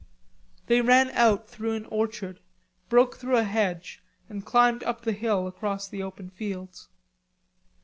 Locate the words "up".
4.83-5.03